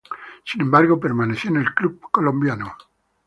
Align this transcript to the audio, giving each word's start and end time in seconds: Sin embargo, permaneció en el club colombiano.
Sin 0.45 0.61
embargo, 0.61 0.99
permaneció 0.99 1.51
en 1.51 1.57
el 1.57 1.75
club 1.75 2.01
colombiano. 2.09 2.75